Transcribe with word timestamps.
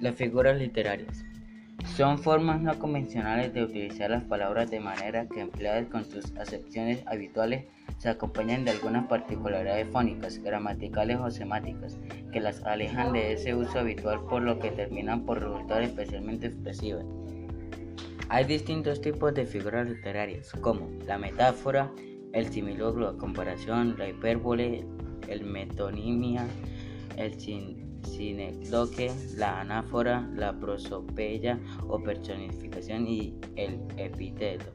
Las 0.00 0.14
figuras 0.14 0.58
literarias 0.58 1.26
son 1.94 2.18
formas 2.18 2.62
no 2.62 2.78
convencionales 2.78 3.52
de 3.52 3.64
utilizar 3.64 4.08
las 4.08 4.24
palabras 4.24 4.70
de 4.70 4.80
manera 4.80 5.26
que 5.28 5.40
empleadas 5.40 5.88
con 5.88 6.06
sus 6.06 6.34
acepciones 6.38 7.02
habituales 7.06 7.66
se 7.98 8.08
acompañan 8.08 8.64
de 8.64 8.70
algunas 8.70 9.06
particularidades 9.08 9.88
fónicas, 9.90 10.38
gramaticales 10.42 11.18
o 11.18 11.30
semáticas 11.30 11.98
que 12.32 12.40
las 12.40 12.64
alejan 12.64 13.12
de 13.12 13.34
ese 13.34 13.54
uso 13.54 13.78
habitual 13.78 14.22
por 14.22 14.40
lo 14.40 14.58
que 14.58 14.70
terminan 14.70 15.26
por 15.26 15.42
resultar 15.42 15.82
especialmente 15.82 16.46
expresivas. 16.46 17.04
Hay 18.30 18.44
distintos 18.44 19.02
tipos 19.02 19.34
de 19.34 19.44
figuras 19.44 19.86
literarias 19.86 20.50
como 20.62 20.88
la 21.04 21.18
metáfora, 21.18 21.92
el 22.32 22.46
similogro, 22.46 23.12
la 23.12 23.18
comparación, 23.18 23.96
la 23.98 24.08
hipérbole, 24.08 24.82
el 25.28 25.44
metonimia, 25.44 26.46
el 27.18 27.38
sinecdoque, 28.02 29.12
la 29.36 29.60
anáfora, 29.60 30.28
la 30.34 30.52
prosopeya 30.58 31.58
o 31.88 32.02
personificación 32.02 33.06
y 33.06 33.34
el 33.56 33.80
epíteto. 33.96 34.72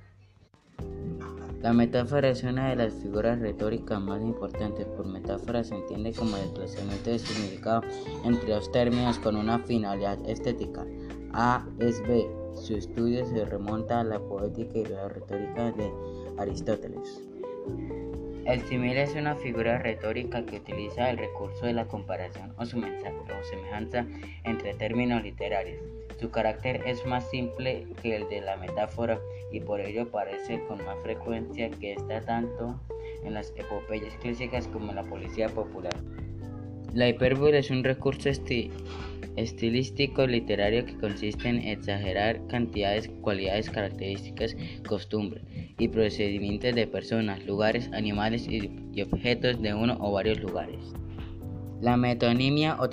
La 1.66 1.74
metáfora 1.74 2.30
es 2.30 2.44
una 2.44 2.70
de 2.70 2.76
las 2.76 2.94
figuras 2.94 3.40
retóricas 3.40 4.00
más 4.00 4.22
importantes. 4.22 4.86
Por 4.86 5.08
metáfora 5.08 5.64
se 5.64 5.74
entiende 5.74 6.14
como 6.14 6.38
desplazamiento 6.38 7.10
de 7.10 7.18
significado 7.18 7.82
entre 8.24 8.54
dos 8.54 8.72
términos 8.72 9.18
con 9.18 9.36
una 9.36 9.58
finalidad 9.58 10.20
estética. 10.30 10.86
A 11.34 11.68
es 11.80 12.02
B. 12.08 12.28
Su 12.54 12.76
estudio 12.76 13.26
se 13.26 13.46
remonta 13.46 14.02
a 14.02 14.04
la 14.04 14.20
poética 14.20 14.78
y 14.78 14.86
la 14.86 15.08
retórica 15.10 15.72
de 15.72 15.92
Aristóteles. 16.38 17.20
El 18.45 18.62
símil 18.62 18.95
es 18.98 19.16
una 19.16 19.35
figura 19.35 19.80
retórica 19.80 20.45
que 20.45 20.58
utiliza 20.58 21.09
el 21.09 21.17
recurso 21.17 21.66
de 21.66 21.73
la 21.73 21.88
comparación 21.88 22.53
o, 22.58 22.66
semejanza 22.66 24.06
entre 24.44 24.75
términos 24.75 25.23
literarios. 25.23 25.81
Su 26.20 26.30
carácter 26.30 26.83
es 26.86 27.03
más 27.08 27.28
simple 27.28 27.88
que 28.03 28.16
el 28.16 28.30
de 28.30 28.42
la 28.42 28.55
metáfora 28.55 29.20
y 29.52 29.61
por 29.61 29.81
ello 29.81 30.03
aparece 30.03 30.64
con 30.67 30.78
más 30.86 30.95
frecuencia 31.02 31.72
que 31.72 31.94
está 31.94 32.22
tanto 32.22 32.80
en 33.23 33.33
las 33.33 33.52
epopeyas 33.55 34.14
clásicas 34.17 34.67
como 34.67 34.92
en 34.92 34.98
la 34.98 35.03
policía 35.03 35.50
popular. 35.50 35.95
La 36.96 37.10
hipérbole 37.10 37.58
es 37.58 37.70
un 37.72 37.84
recurso 37.84 38.30
estilístico 39.36 40.26
literario 40.26 40.86
que 40.86 40.96
consiste 40.98 41.50
en 41.50 41.58
exagerar 41.58 42.40
cantidades, 42.48 43.12
cualidades, 43.20 43.70
características, 43.70 44.56
costumbres 44.88 45.44
y 45.78 45.90
procedimientos 45.90 46.73
de 46.73 46.88
personas, 46.88 47.46
lugares, 47.46 47.92
animales 47.92 48.48
y, 48.48 49.02
objetos 49.02 49.62
de 49.62 49.73
uno 49.73 49.98
o 50.00 50.14
varios 50.14 50.40
lugares. 50.40 50.94
La 51.82 51.98
metonimia 51.98 52.78
o 52.80 52.88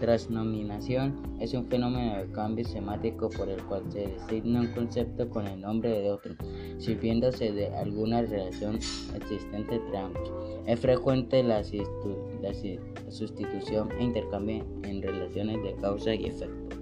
transnominación 0.00 1.36
es 1.38 1.52
un 1.52 1.66
fenómeno 1.66 2.16
de 2.16 2.32
cambio 2.32 2.64
semático 2.64 3.28
por 3.28 3.50
el 3.50 3.62
cual 3.64 3.82
se 3.90 4.06
designa 4.06 4.62
un 4.62 4.68
concepto 4.68 5.28
con 5.28 5.46
el 5.46 5.60
nombre 5.60 5.90
de 5.90 6.10
otro, 6.10 6.34
sirviéndose 6.78 7.52
de 7.52 7.68
alguna 7.76 8.22
relación 8.22 8.76
existente 9.14 9.74
entre 9.74 9.98
ambos. 9.98 10.32
Es 10.66 10.80
frecuente 10.80 11.42
la, 11.42 11.62
sustitución 13.08 13.90
e 13.98 14.04
intercambio 14.04 14.64
en 14.82 15.02
relaciones 15.02 15.62
de 15.62 15.74
causa 15.76 16.14
y 16.14 16.26
efecto. 16.26 16.76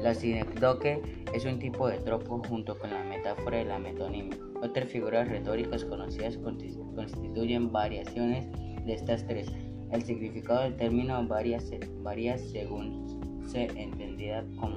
La 0.00 0.14
sinecdoque 0.14 1.00
es 1.32 1.46
un 1.46 1.58
tipo 1.58 1.88
de 1.88 1.98
tropo 1.98 2.42
junto 2.46 2.78
con 2.78 2.90
la 2.90 3.02
metáfora 3.04 3.58
de 3.58 3.64
la 3.64 3.78
metonimia. 3.78 4.36
Otras 4.62 4.88
figuras 4.88 5.28
retóricas 5.28 5.84
conocidas 5.84 6.36
constituyen 6.36 7.72
variaciones 7.72 8.46
de 8.84 8.92
estas 8.92 9.26
tres. 9.26 9.48
El 9.92 10.02
significado 10.02 10.62
del 10.62 10.76
término 10.76 11.26
varía, 11.26 11.58
varía 12.02 12.36
según 12.36 13.40
se 13.46 13.64
entendida 13.80 14.44
como 14.60 14.76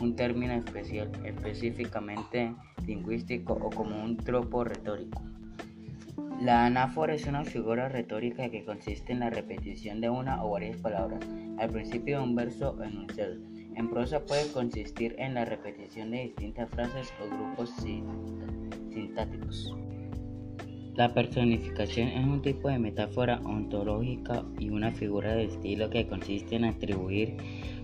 un 0.00 0.16
término 0.16 0.52
especial, 0.54 1.10
específicamente 1.24 2.54
lingüístico 2.86 3.54
o 3.54 3.70
como 3.70 4.02
un 4.02 4.16
tropo 4.16 4.64
retórico. 4.64 5.22
La 6.40 6.66
anáfora 6.66 7.14
es 7.14 7.26
una 7.26 7.44
figura 7.44 7.88
retórica 7.88 8.50
que 8.50 8.64
consiste 8.64 9.12
en 9.12 9.20
la 9.20 9.30
repetición 9.30 10.00
de 10.00 10.10
una 10.10 10.44
o 10.44 10.50
varias 10.50 10.76
palabras 10.76 11.20
al 11.58 11.70
principio 11.70 12.18
de 12.18 12.24
un 12.24 12.34
verso 12.34 12.76
o 12.78 12.82
enunciado. 12.82 13.36
En 13.76 13.88
prosa 13.88 14.24
puede 14.24 14.50
consistir 14.52 15.14
en 15.18 15.34
la 15.34 15.44
repetición 15.44 16.10
de 16.10 16.24
distintas 16.24 16.68
frases 16.70 17.12
o 17.20 17.34
grupos 17.34 17.70
sintácticos. 18.90 19.74
La 20.96 21.12
personificación 21.12 22.08
es 22.08 22.24
un 22.24 22.42
tipo 22.42 22.68
de 22.68 22.78
metáfora 22.78 23.40
ontológica 23.44 24.44
y 24.58 24.68
una 24.70 24.92
figura 24.92 25.34
de 25.34 25.44
estilo 25.44 25.90
que 25.90 26.06
consiste 26.06 26.56
en 26.56 26.64
atribuir 26.64 27.36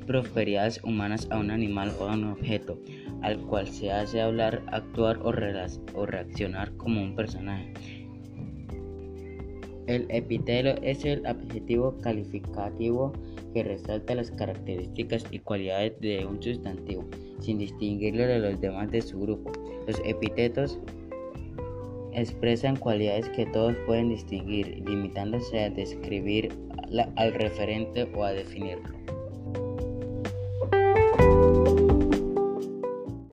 prosperidades 0.06 0.82
humanas 0.84 1.28
a 1.30 1.38
un 1.38 1.50
animal 1.50 1.92
o 2.00 2.04
a 2.04 2.14
un 2.14 2.24
objeto, 2.24 2.78
al 3.22 3.38
cual 3.42 3.68
se 3.68 3.90
hace 3.90 4.20
hablar, 4.20 4.62
actuar 4.68 5.18
o 5.22 5.32
reaccionar 5.32 6.76
como 6.76 7.02
un 7.02 7.14
personaje. 7.14 7.99
El 9.86 10.06
epítelo 10.08 10.70
es 10.82 11.04
el 11.04 11.24
adjetivo 11.26 11.96
calificativo 12.02 13.12
que 13.52 13.64
resalta 13.64 14.14
las 14.14 14.30
características 14.30 15.24
y 15.30 15.40
cualidades 15.40 16.00
de 16.00 16.24
un 16.26 16.42
sustantivo, 16.42 17.04
sin 17.40 17.58
distinguirlo 17.58 18.26
de 18.26 18.38
los 18.38 18.60
demás 18.60 18.90
de 18.90 19.02
su 19.02 19.20
grupo. 19.20 19.52
Los 19.86 20.00
epítetos 20.04 20.78
expresan 22.12 22.76
cualidades 22.76 23.28
que 23.30 23.46
todos 23.46 23.74
pueden 23.86 24.10
distinguir, 24.10 24.82
limitándose 24.86 25.64
a 25.64 25.70
describir 25.70 26.52
al 27.16 27.32
referente 27.34 28.08
o 28.14 28.24
a 28.24 28.32
definirlo. 28.32 28.88